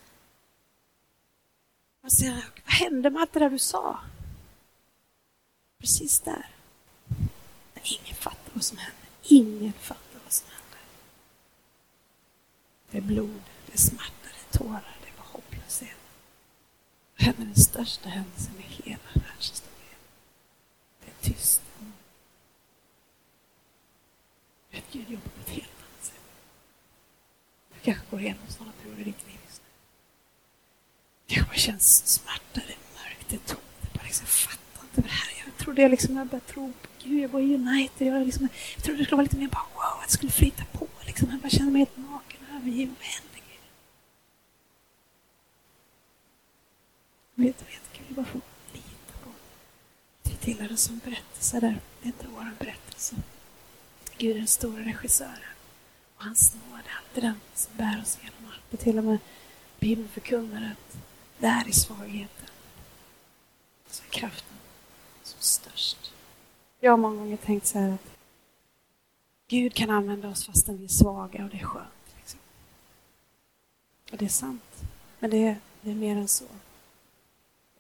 [2.03, 2.33] Och säger,
[2.65, 3.99] vad hände med allt det där du sa?
[5.81, 6.51] Precis där.
[7.75, 9.09] Men ingen fattar vad som händer.
[9.23, 10.81] Ingen fattar vad som händer.
[12.91, 14.92] Det är blod, det är smärta, det är tårar.
[17.17, 19.99] Det händer den största händelsen i hela världshistorien.
[21.01, 21.63] Det är tyst.
[24.71, 26.21] Vet, Gud jobbar på ett helt annat sätt.
[27.75, 29.69] Du kanske går igenom sådana perioder i ditt liv just nu.
[31.27, 33.63] Det kanske känns smärta, det är mörkt, det är tomt.
[33.81, 35.45] Jag bara liksom fattar inte det här.
[35.45, 38.07] Jag trodde jag liksom, jag började tro på Gud, jag var i United.
[38.07, 40.65] Jag, liksom, jag trodde det skulle vara lite mer bara wow, att det skulle flyta
[40.73, 40.89] på.
[41.07, 41.31] Liksom.
[41.31, 43.61] jag bara känner mig helt naken och övergiven händer Gud?
[47.43, 48.41] Vet vet, kan vi bara få
[48.73, 49.31] lita på
[50.23, 51.81] det tillhör en sån berättelse där.
[52.01, 53.17] Det är inte vår berättelse.
[54.17, 55.55] Gud är den stora regissören.
[56.17, 58.73] Och hans nåd är alltid den som bär oss genom allt.
[58.73, 59.19] Och till och med
[59.81, 60.97] Bibeln förkunnar att
[61.39, 62.49] det är svagheten
[63.87, 64.57] som är kraften
[65.23, 66.13] som störst.
[66.81, 68.11] Jag har många gånger tänkt så här att
[69.49, 72.15] Gud kan använda oss fastän vi är svaga och det är skönt.
[72.17, 72.41] Liksom.
[74.11, 74.83] Och det är sant.
[75.19, 76.45] Men det är, det är mer än så.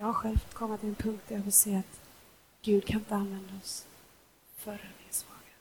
[0.02, 2.00] Jag har själv fått komma till en punkt där jag får se att
[2.62, 3.84] Gud kan inte använda oss
[4.58, 5.54] förrän vi är svaga.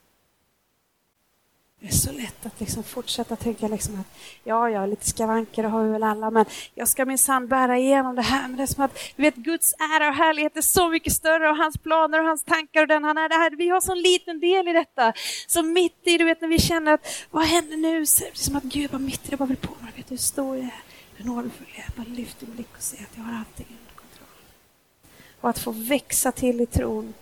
[1.80, 4.06] Det är så lätt att liksom fortsätta tänka liksom att
[4.44, 8.22] ja, ja, lite skavanker har vi väl alla, men jag ska minsann bära igenom det
[8.22, 8.48] här.
[8.48, 11.50] Men det är som att vi vet, Guds ära och härlighet är så mycket större
[11.50, 13.30] och hans planer och hans tankar och den han är.
[13.30, 15.14] Det här, vi har så liten del i detta.
[15.48, 18.06] Så mitt i, du vet, när vi känner att vad händer nu?
[18.06, 19.94] Så det är som att Gud bara mitt i det bara vill påminna mig.
[19.96, 20.84] Vet du, stor jag är,
[21.16, 21.92] hur nådefull jag är.
[21.96, 23.78] Bara lyfter min blick och ser att jag har allting.
[25.42, 27.14] Och att få växa till i tron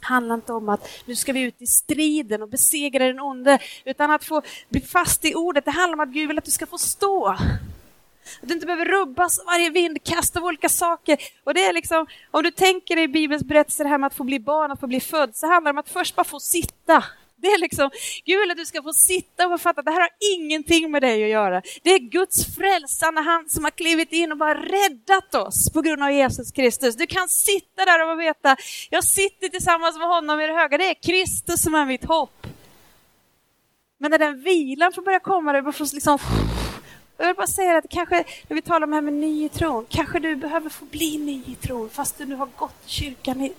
[0.00, 4.10] handlar inte om att nu ska vi ut i striden och besegra den onde, utan
[4.10, 5.64] att få bli fast i ordet.
[5.64, 7.26] Det handlar om att Gud vill att du ska få stå.
[8.42, 11.18] Att du inte behöver rubbas av varje vindkast av olika saker.
[11.44, 14.24] Och det är liksom, om du tänker dig Bibelns berättelse, det här med att få
[14.24, 17.04] bli barn, att få bli född, så handlar det om att först bara få sitta.
[17.40, 17.90] Det är liksom,
[18.24, 21.24] Gud vill att du ska få sitta och fatta det här har ingenting med dig
[21.24, 21.62] att göra.
[21.82, 26.02] Det är Guds frälsande hand som har klivit in och bara räddat oss på grund
[26.02, 26.96] av Jesus Kristus.
[26.96, 28.56] Du kan sitta där och veta,
[28.90, 32.46] jag sitter tillsammans med honom i det höga, det är Kristus som är mitt hopp.
[33.98, 36.18] Men när den vilan får börja komma, det får liksom
[37.20, 39.48] jag vill bara säga att kanske, när vi talar om det här med ny i
[39.48, 42.88] tron, kanske du behöver få bli ny i tron fast du nu har gått i
[42.88, 43.52] kyrkan i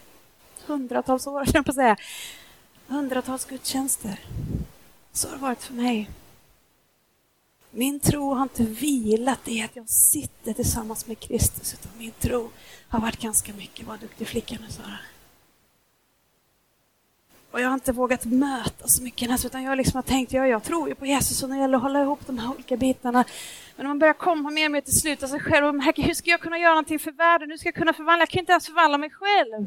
[0.65, 1.97] hundratals år, jag på säga
[2.91, 4.19] hundratals gudstjänster.
[5.11, 6.09] Så har det varit för mig.
[7.71, 12.49] Min tro har inte vilat i att jag sitter tillsammans med Kristus, utan min tro
[12.87, 14.99] har varit ganska mycket, vad duktig flicka nu Sara.
[17.51, 20.63] Och jag har inte vågat möta så mycket, utan jag liksom har tänkt, ja, jag
[20.63, 23.23] tror ju på Jesus och när det gäller att hålla ihop de här olika bitarna.
[23.75, 26.03] Men när man börjar komma mer och mer till slut av sig själv, och märker,
[26.03, 27.49] hur ska jag kunna göra någonting för världen?
[27.49, 28.21] Hur ska jag kunna förvandla?
[28.21, 29.65] Jag kan inte ens förvandla mig själv.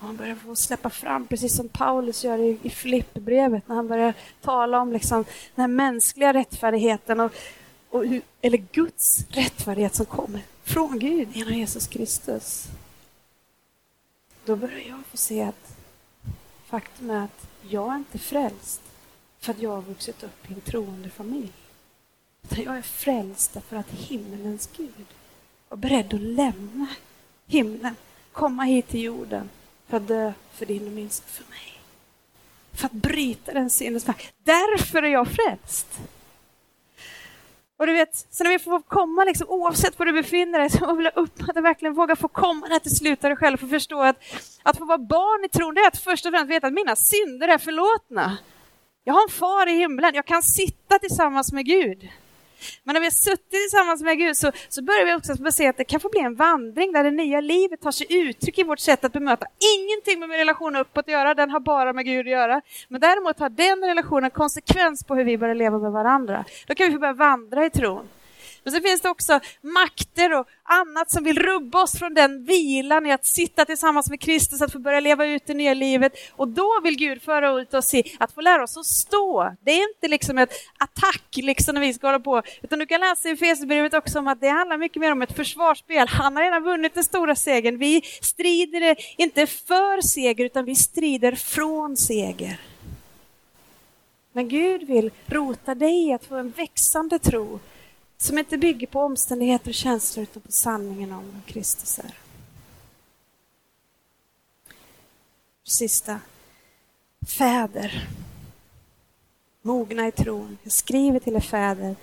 [0.00, 3.88] Och han börjar få släppa fram, precis som Paulus gör i, i Filipperbrevet, när han
[3.88, 7.32] börjar tala om liksom den här mänskliga rättfärdigheten, och,
[7.90, 12.68] och hur, eller Guds rättfärdighet som kommer från Gud genom Jesus Kristus.
[14.44, 15.76] Då börjar jag få se att
[16.66, 18.80] faktum är att jag är inte frälst
[19.38, 21.52] för att jag har vuxit upp i en troende familj.
[22.42, 25.06] Utan jag är frälst därför att himmelens Gud
[25.68, 26.86] var beredd att lämna
[27.46, 27.96] himlen,
[28.32, 29.48] komma hit till jorden
[29.90, 31.80] för att dö för din och min för mig.
[32.72, 34.34] För att bryta den syndens makt.
[34.44, 36.00] Därför är jag frälst.
[37.78, 40.94] Och du vet, så när vi får komma, liksom, oavsett var du befinner dig, så
[40.94, 44.02] vill jag uppmana dig verkligen våga få komma där till slut dig själv och förstå
[44.02, 44.16] att,
[44.62, 46.96] att få vara barn i tron, det är att först och främst veta att mina
[46.96, 48.38] synder är förlåtna.
[49.04, 52.08] Jag har en far i himlen, jag kan sitta tillsammans med Gud.
[52.84, 55.76] Men när vi har suttit tillsammans med Gud så, så börjar vi också se att
[55.76, 58.78] det kan få bli en vandring där det nya livet tar sig uttryck i vårt
[58.78, 59.46] sätt att bemöta.
[59.78, 62.60] Ingenting med min relation uppåt att göra, den har bara med Gud att göra.
[62.88, 66.44] Men däremot har den relationen konsekvens på hur vi börjar leva med varandra.
[66.66, 68.08] Då kan vi få börja vandra i tron.
[68.62, 73.06] Men så finns det också makter och annat som vill rubba oss från den vilan
[73.06, 76.12] i att sitta tillsammans med Kristus, att få börja leva ut det nya livet.
[76.32, 79.56] Och då vill Gud föra ut oss i att få lära oss att stå.
[79.60, 83.00] Det är inte liksom ett attack liksom när vi ska hålla på, utan du kan
[83.00, 86.08] läsa i Efesierbrevet också om att det handlar mycket mer om ett försvarsspel.
[86.08, 87.78] Han har redan vunnit den stora segern.
[87.78, 92.60] Vi strider inte för seger, utan vi strider från seger.
[94.32, 97.60] Men Gud vill rota dig i att få en växande tro
[98.20, 102.14] som inte bygger på omständigheter och känslor utan på sanningen om vem Kristus är.
[105.64, 106.20] Sista.
[107.38, 108.08] Fäder.
[109.62, 110.58] Mogna i tron.
[110.62, 111.96] Jag skriver till er fäder.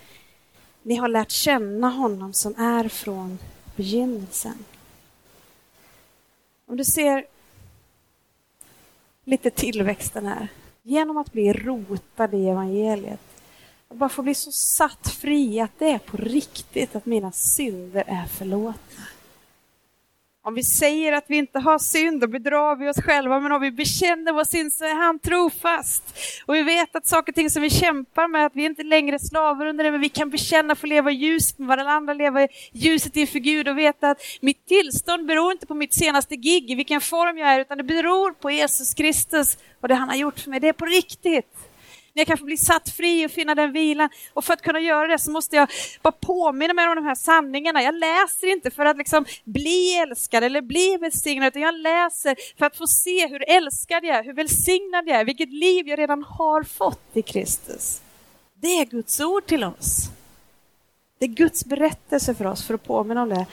[0.83, 3.39] Ni har lärt känna honom som är från
[3.75, 4.65] begynnelsen.
[6.65, 7.25] Om du ser
[9.23, 10.47] lite tillväxten här.
[10.83, 13.26] Genom att bli rotad i evangeliet
[13.89, 18.03] jag bara får bli så satt fri att det är på riktigt att mina synder
[18.07, 19.03] är förlåtna.
[20.47, 23.61] Om vi säger att vi inte har synd, då bedrar vi oss själva, men om
[23.61, 26.03] vi bekänner vår synd så är han trofast.
[26.45, 29.15] Och vi vet att saker och ting som vi kämpar med, att vi inte längre
[29.15, 32.43] är slavar under det, men vi kan bekänna för att leva ljuset med varandra, leva
[32.43, 36.71] i ljuset inför Gud och veta att mitt tillstånd beror inte på mitt senaste gig,
[36.71, 40.15] i vilken form jag är, utan det beror på Jesus Kristus och det han har
[40.15, 40.59] gjort för mig.
[40.59, 41.56] Det är på riktigt
[42.17, 44.09] när jag kan få bli satt fri och finna den vilan.
[44.33, 45.69] Och för att kunna göra det så måste jag
[46.01, 47.81] bara påminna mig om de här sanningarna.
[47.81, 52.65] Jag läser inte för att liksom bli älskad eller bli välsignad, utan jag läser för
[52.65, 56.23] att få se hur älskad jag är, hur välsignad jag är, vilket liv jag redan
[56.23, 58.01] har fått i Kristus.
[58.61, 60.09] Det är Guds ord till oss.
[61.19, 63.45] Det är Guds berättelse för oss för att påminna om det.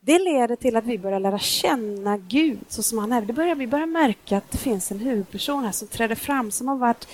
[0.00, 3.22] Det leder till att vi börjar lära känna Gud så som han är.
[3.22, 6.68] Det börjar, vi börjar märka att det finns en huvudperson här som träder fram, som
[6.68, 7.08] har varit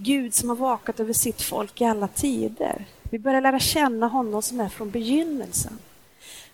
[0.00, 2.84] Gud som har vakat över sitt folk i alla tider.
[3.02, 5.78] Vi börjar lära känna honom som är från begynnelsen.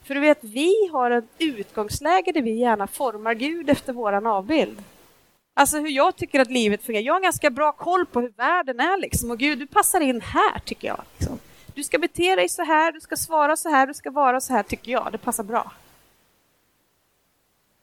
[0.03, 4.83] För du vet, vi har ett utgångsläge där vi gärna formar Gud efter våran avbild.
[5.55, 7.05] Alltså hur jag tycker att livet fungerar.
[7.05, 9.31] Jag har ganska bra koll på hur världen är liksom.
[9.31, 11.03] Och Gud, du passar in här tycker jag.
[11.19, 11.39] Liksom.
[11.75, 14.53] Du ska bete dig så här, du ska svara så här, du ska vara så
[14.53, 15.09] här, tycker jag.
[15.13, 15.73] Det passar bra.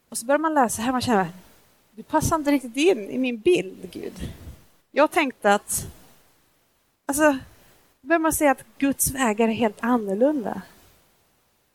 [0.09, 1.27] Och så börjar man läsa här, man känner,
[1.91, 4.13] du passar inte riktigt in i min bild, Gud.
[4.91, 5.87] Jag tänkte att,
[7.05, 7.37] alltså,
[8.01, 10.61] börjar man se att Guds vägar är helt annorlunda.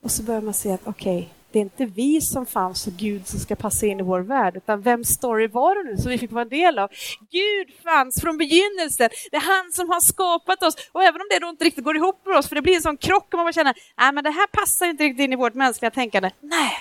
[0.03, 2.93] Och så börjar man se att okej, okay, det är inte vi som fanns och
[2.93, 6.11] Gud som ska passa in i vår värld, utan vems story var det nu som
[6.11, 6.91] vi fick vara en del av?
[7.31, 9.11] Gud fanns från begynnelsen.
[9.31, 10.75] Det är han som har skapat oss.
[10.93, 12.83] Och även om det då inte riktigt går ihop med oss, för det blir en
[12.83, 15.55] sån krock och man känner, nej men det här passar inte riktigt in i vårt
[15.55, 16.31] mänskliga tänkande.
[16.41, 16.73] Nej,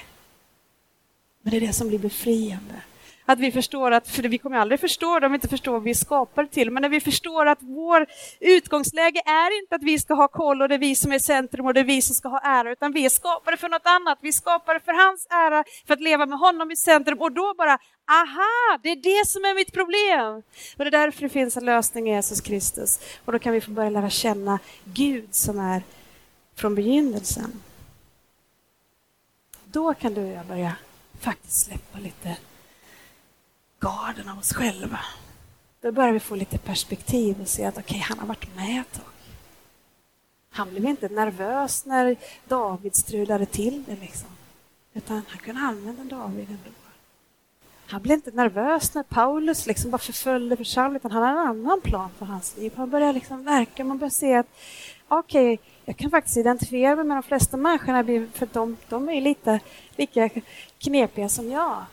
[1.41, 2.82] men det är det som blir befriande.
[3.27, 5.83] Att vi förstår att, för vi kommer aldrig förstå det om vi inte förstår vad
[5.83, 8.05] vi skapar till, men när vi förstår att vår
[8.39, 11.65] utgångsläge är inte att vi ska ha koll och det är vi som är centrum
[11.65, 14.17] och det är vi som ska ha ära, utan vi är skapade för något annat.
[14.21, 17.53] Vi är skapade för hans ära, för att leva med honom i centrum och då
[17.57, 20.43] bara, aha, det är det som är mitt problem.
[20.77, 22.99] Och det är därför det finns en lösning i Jesus Kristus.
[23.25, 25.83] Och då kan vi få börja lära känna Gud som är
[26.55, 27.61] från begynnelsen.
[29.65, 30.75] Då kan du och jag börja
[31.19, 32.38] faktiskt släppa lite
[33.86, 35.00] garden av oss själva.
[35.82, 38.82] Då börjar vi få lite perspektiv och se att okej, okay, han har varit med
[38.82, 39.12] ett tag.
[40.50, 42.15] Han blev inte nervös när
[42.48, 44.30] David strulade till det, liksom.
[44.93, 46.69] utan han kunde använda David ändå.
[47.88, 51.82] Han blev inte nervös när Paulus liksom bara förföljde församlingen, utan han hade en annan
[51.82, 52.74] plan för hans liv.
[52.76, 54.48] Han började liksom verka, man började se att
[55.08, 59.21] okej, okay, jag kan faktiskt identifiera mig med de flesta människorna, för de, de är
[59.21, 59.60] lite
[59.95, 60.30] lika
[60.78, 61.86] knepiga som jag.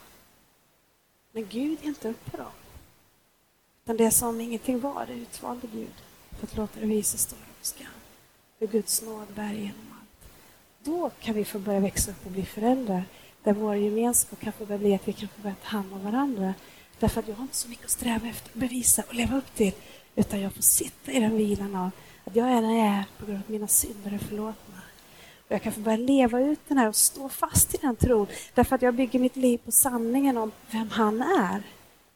[1.32, 2.52] Men Gud är inte upp på dem.
[3.84, 5.94] Utan det som ingenting var, det utvalde Gud
[6.38, 7.86] för att låta det visa stå på skam.
[8.58, 10.30] För Guds nåd bär igenom allt.
[10.82, 13.04] Då kan vi få börja växa upp och bli föräldrar
[13.42, 16.54] där vår gemenskap kan få bli att vi kan få börja ta hand om varandra.
[16.98, 19.72] Därför att jag har inte så mycket att sträva efter, bevisa och leva upp till,
[20.14, 21.90] utan jag får sitta i den vilan av
[22.24, 24.80] att jag är den jag är på grund av att mina synder är förlåtna.
[25.46, 28.26] Och jag kan få börja leva ut den här och stå fast i den tron
[28.54, 31.62] därför att jag bygger mitt liv på sanningen om vem han är.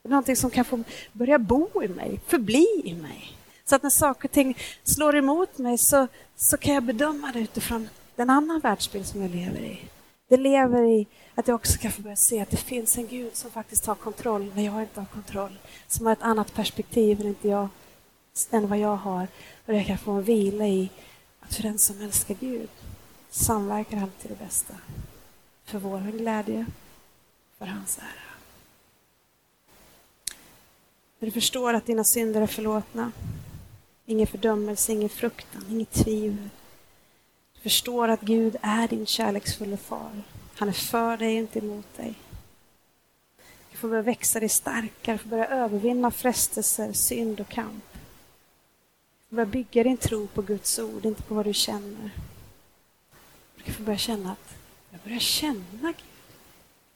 [0.03, 3.33] Är någonting som kan få börja bo i mig, förbli i mig.
[3.65, 7.41] Så att när saker och ting slår emot mig så, så kan jag bedöma det
[7.41, 9.81] utifrån den annan världsbild som jag lever i.
[10.29, 13.37] Det lever i att jag också kan få börja se att det finns en Gud
[13.37, 15.59] som faktiskt har kontroll när jag inte har kontroll.
[15.89, 17.69] Som har ett annat perspektiv än, inte jag,
[18.51, 19.29] än vad jag har.
[19.67, 20.91] Och jag kan få en vila i
[21.41, 22.69] att för den som älskar Gud
[23.31, 24.75] samverkar allt till det bästa.
[25.65, 26.67] För vår glädje,
[27.59, 28.27] för hans ära.
[31.19, 33.13] När du förstår att dina synder är förlåtna,
[34.07, 36.49] ingen fördömelse, ingen fruktan, inget tvivel.
[37.55, 40.23] Du förstår att Gud är din kärleksfulla far.
[40.55, 42.15] Han är för dig, inte emot dig.
[43.71, 47.85] Du får börja växa dig starkare, får börja övervinna frestelser, synd och kamp.
[47.93, 52.11] Du får börja bygga din tro på Guds ord, inte på vad du känner
[53.67, 54.57] ska få börja känna att
[54.91, 56.05] jag börjar känna Gud.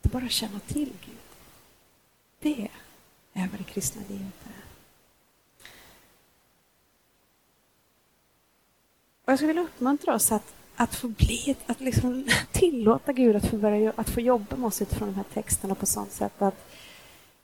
[0.03, 1.17] Inte bara känna till Gud.
[2.41, 2.69] Det
[3.33, 4.65] är vad det kristna livet är.
[9.25, 13.51] Och jag skulle vilja uppmuntra oss att, att få bli, att liksom tillåta Gud att
[13.51, 16.71] få, börja, att få jobba med oss utifrån de här texterna på sånt sätt att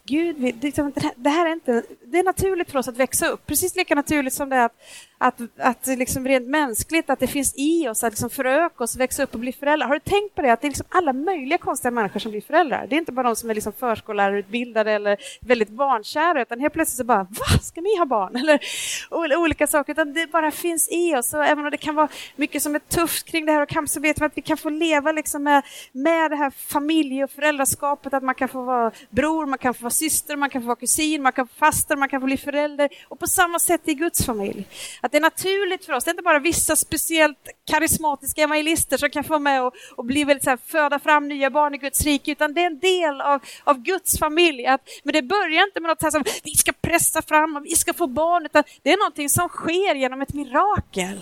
[0.05, 3.77] Gud liksom, det här är inte, det är naturligt för oss att växa upp, precis
[3.77, 4.83] lika naturligt som det är att,
[5.19, 9.23] att, att liksom rent mänskligt, att det finns i oss att liksom föröka oss, växa
[9.23, 9.89] upp och bli föräldrar.
[9.89, 12.41] Har du tänkt på det, att det är liksom alla möjliga konstiga människor som blir
[12.41, 12.87] föräldrar?
[12.87, 16.97] Det är inte bara de som är liksom förskollärarutbildade eller väldigt barnkära, utan helt plötsligt
[16.97, 18.37] så bara, va, ska ni ha barn?
[19.25, 21.35] Eller olika saker, utan det bara finns i oss.
[21.35, 23.89] Och även om det kan vara mycket som är tufft kring det här och kamp,
[23.89, 27.31] så vet vi att vi kan få leva liksom med, med det här familje och
[27.31, 30.67] föräldraskapet, att man kan få vara bror, man kan få vara syster, man kan få
[30.67, 32.89] vara kusin, man kan få faster, man kan få bli förälder.
[33.09, 34.67] Och på samma sätt i Guds familj.
[35.07, 39.11] Att det är naturligt för oss, det är inte bara vissa speciellt karismatiska evangelister som
[39.11, 42.05] kan få med och, och bli väldigt så här, föda fram nya barn i Guds
[42.05, 44.67] rike, utan det är en del av, av Guds familj.
[44.67, 47.77] Att, men det börjar inte med något här som vi ska pressa fram och vi
[47.77, 51.21] ska få barn, utan det är någonting som sker genom ett mirakel.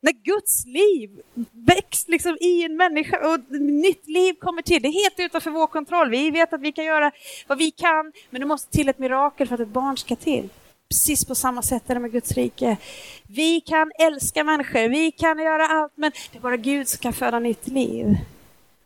[0.00, 1.10] När Guds liv
[1.52, 4.82] väcks liksom i en människa och nytt liv kommer till.
[4.82, 6.10] Det är helt utanför vår kontroll.
[6.10, 7.10] Vi vet att vi kan göra
[7.46, 10.48] vad vi kan, men det måste till ett mirakel för att ett barn ska till.
[10.94, 12.76] Precis på samma sätt är det med Guds rike.
[13.22, 17.12] Vi kan älska människor, vi kan göra allt, men det är bara Gud som kan
[17.12, 18.16] föda nytt liv.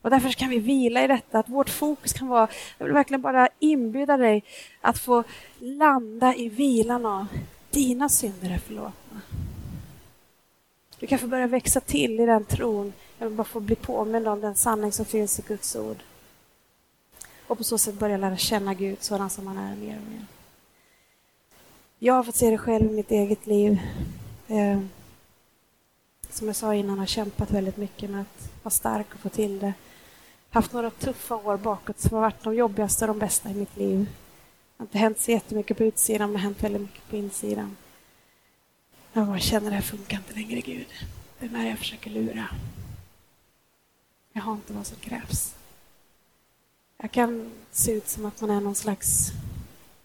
[0.03, 3.23] Och därför kan vi vila i detta, att vårt fokus kan vara, jag vill verkligen
[3.23, 4.45] bara inbjuda dig
[4.81, 5.25] att få
[5.59, 7.27] landa i vilan av
[7.71, 9.21] dina synder är förlåtna.
[10.99, 12.93] Du kan få börja växa till i den tron.
[13.19, 15.99] Jag vill bara få bli påmind om den sanning som finns i Guds ord.
[17.47, 20.38] Och på så sätt börja lära känna Gud sådan som han är mer och mer.
[22.01, 23.81] Jag har fått se det själv i mitt eget liv.
[24.49, 24.81] Eh,
[26.31, 29.59] som jag sa innan, har kämpat väldigt mycket med att vara stark och få till
[29.59, 29.73] det.
[30.51, 33.77] Haft några tuffa år bakåt som har varit de jobbigaste och de bästa i mitt
[33.77, 33.99] liv.
[34.77, 37.17] Det har inte hänt så jättemycket på utsidan, men det har hänt väldigt mycket på
[37.17, 37.77] insidan.
[39.13, 40.87] Jag bara känner att det här funkar inte längre, Gud.
[41.39, 42.49] Det är när jag försöker lura.
[44.33, 45.55] Jag har inte vad som krävs.
[46.97, 49.33] Jag kan se ut som att man är någon slags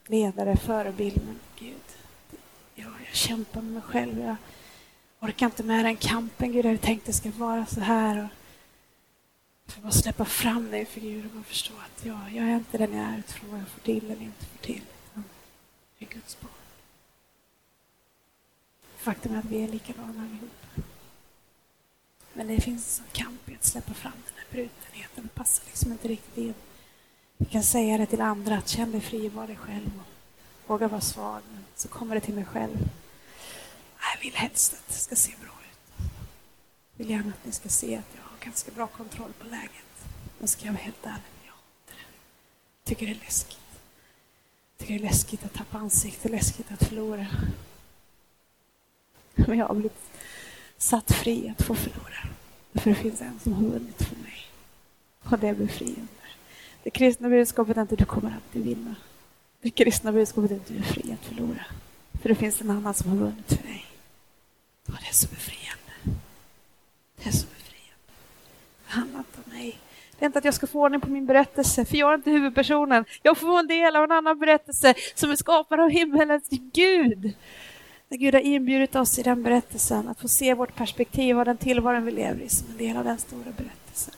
[0.08, 1.83] ledare, förebild, men Gud,
[2.76, 4.20] ja, jag kämpar med mig själv.
[4.20, 4.36] Jag
[5.20, 6.66] orkar inte med den kampen, Gud.
[6.66, 8.18] Jag har tänkt att det ska vara så här.
[8.18, 8.30] Och
[9.66, 12.78] jag får bara släppa fram dig för Gud och förstå att ja, jag är inte
[12.78, 14.82] den jag är utifrån vad jag får till eller inte får till.
[15.98, 16.52] Jag är Guds barn.
[18.98, 20.88] Faktum är att vi är likadana allihop.
[22.34, 25.24] Men det finns en kamp i att släppa fram den här brutenheten.
[25.24, 26.54] Det passar liksom inte riktigt in.
[27.38, 30.02] Vi kan säga det till andra, att känn dig fri, var dig själv
[30.68, 31.42] vågar våga vara svag.
[31.54, 32.90] Men så kommer det till mig själv.
[34.14, 36.08] Jag vill helst att det ska se bra ut.
[36.92, 40.08] Jag vill gärna att ni ska se att jag har ganska bra kontroll på läget.
[40.40, 41.94] Men ska jag vara helt ärlig, jag hatar det.
[42.84, 43.60] Jag tycker det är läskigt.
[44.78, 47.28] Jag tycker det är läskigt att tappa ansikte, läskigt att förlora.
[49.36, 49.98] Men jag har blivit
[50.78, 52.28] satt fri att få förlora.
[52.74, 54.48] För det finns en som har vunnit för mig.
[55.24, 56.08] Och det är befriande.
[56.84, 58.96] Det kristna budskapet är inte du kommer alltid vinna.
[59.64, 61.66] Det kristna budskapet är att du är fri att förlora.
[62.22, 63.86] För det finns en annan som har vunnit för dig.
[64.88, 66.20] Och det är så befriande.
[67.16, 68.14] Det är så befriande.
[68.86, 69.80] Det handlar inte om mig.
[70.20, 72.32] Det är inte att jag ska få ordning på min berättelse, för jag är inte
[72.32, 73.06] huvudpersonen.
[73.22, 77.34] Jag får en del av en annan berättelse som är skapad av himmelens Gud.
[78.10, 81.58] När Gud har inbjudit oss i den berättelsen att få se vårt perspektiv och den
[81.58, 84.14] tillvaron vi lever i som en del av den stora berättelsen.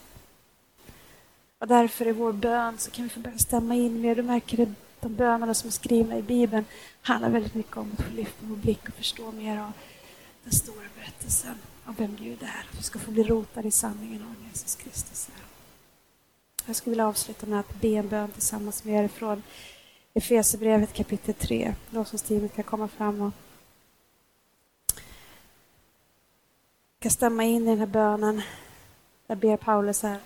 [1.60, 4.16] Och därför i vår bön så kan vi få börja stämma in mer.
[4.16, 4.74] Du märker det,
[5.06, 6.66] de bönerna som är skrivna i Bibeln
[7.02, 9.72] handlar väldigt mycket om att få lyfta vår blick och förstå mer av
[10.44, 12.66] den stora berättelsen av vem Gud är.
[12.72, 15.44] Att vi ska få bli rotade i sanningen om Jesus Kristus är.
[16.66, 19.44] Jag skulle vilja avsluta med att be en bön tillsammans med er från
[20.14, 21.76] Efesierbrevet kapitel 3.
[21.90, 23.34] Lovsångsteamet kan komma fram och
[27.00, 28.42] kan stämma in i den här bönen.
[29.28, 30.20] Där ber Paulus här.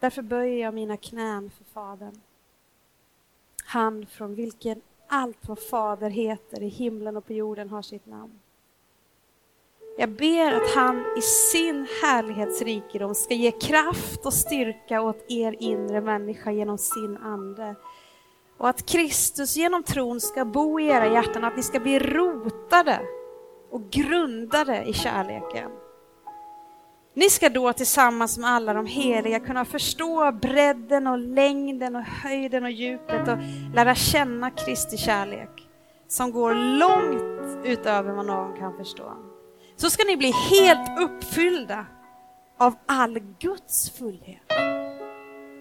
[0.00, 2.20] Därför böjer jag mina knän för Fadern.
[3.68, 8.40] Han från vilken allt vad Fader heter i himlen och på jorden har sitt namn.
[9.98, 16.00] Jag ber att han i sin härlighetsrikedom ska ge kraft och styrka åt er inre
[16.00, 17.74] människa genom sin ande.
[18.56, 23.00] Och att Kristus genom tron ska bo i era hjärtan, att ni ska bli rotade
[23.70, 25.70] och grundade i kärleken.
[27.18, 32.64] Ni ska då tillsammans med alla de heliga kunna förstå bredden och längden och höjden
[32.64, 33.38] och djupet och
[33.74, 35.68] lära känna Kristi kärlek
[36.08, 39.12] som går långt utöver vad någon kan förstå.
[39.76, 41.86] Så ska ni bli helt uppfyllda
[42.58, 44.52] av all Guds fullhet.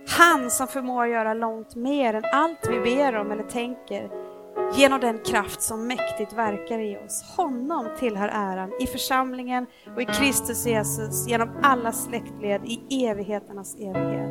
[0.07, 4.26] Han som förmår göra långt mer än allt vi ber om eller tänker
[4.73, 7.35] genom den kraft som mäktigt verkar i oss.
[7.37, 14.29] Honom tillhör äran i församlingen och i Kristus Jesus genom alla släktled i evigheternas evighet.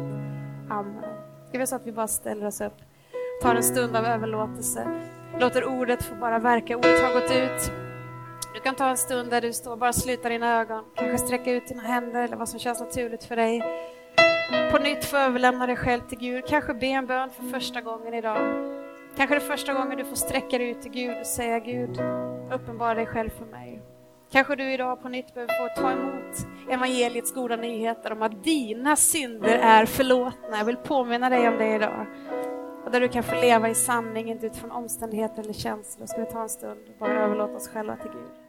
[0.71, 1.05] Amen.
[1.49, 2.77] Ska vi så att vi bara ställer oss upp,
[3.43, 4.87] tar en stund av överlåtelse,
[5.41, 6.77] låter ordet få bara verka.
[6.77, 7.73] Ordet har gått ut.
[8.55, 11.67] Du kan ta en stund där du står, bara sluta dina ögon, kanske sträcka ut
[11.67, 13.63] dina händer eller vad som känns naturligt för dig.
[14.73, 18.15] På nytt få överlämna dig själv till Gud, kanske be en bön för första gången
[18.15, 18.76] idag.
[19.17, 22.01] Kanske det är första gången du får sträcka dig ut till Gud och säga Gud,
[22.53, 23.83] uppenbara dig själv för mig.
[24.31, 26.37] Kanske du idag på nytt behöver få ta emot
[26.71, 30.59] evangeliets goda nyheter om att dina synder är förlåtna.
[30.59, 32.07] Jag vill påminna dig om det idag.
[32.85, 36.07] och där du kan få leva i sanning, inte utifrån omständigheter eller känslor.
[36.07, 38.46] Ska vi ta en stund och bara överlåta oss själva till Gud.